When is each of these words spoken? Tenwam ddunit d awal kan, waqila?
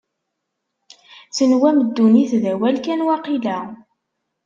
Tenwam 1.35 1.77
ddunit 1.85 2.31
d 2.41 2.43
awal 2.51 2.77
kan, 2.85 3.01
waqila? 3.07 3.57